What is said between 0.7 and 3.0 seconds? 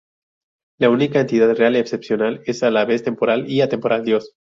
La única entidad real excepcional es a la